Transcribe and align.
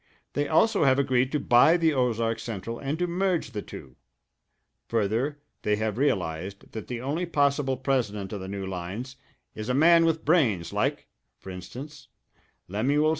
They 0.33 0.47
also 0.47 0.83
have 0.83 0.97
agreed 0.97 1.31
to 1.31 1.39
buy 1.39 1.77
the 1.77 1.93
Ozark 1.93 2.39
Central 2.39 2.79
and 2.79 2.97
to 2.97 3.05
merge 3.05 3.51
the 3.51 3.61
two. 3.61 3.97
Further, 4.87 5.39
they 5.61 5.75
have 5.75 5.99
realized 5.99 6.71
that 6.71 6.87
the 6.87 6.99
only 6.99 7.27
possible 7.27 7.77
president 7.77 8.33
of 8.33 8.39
the 8.41 8.47
new 8.47 8.65
lines 8.65 9.15
is 9.53 9.69
a 9.69 9.75
man 9.75 10.03
with 10.05 10.25
brains 10.25 10.73
like, 10.73 11.05
for 11.37 11.51
instance, 11.51 12.07
Lemuel 12.67 13.09
C. 13.09 13.09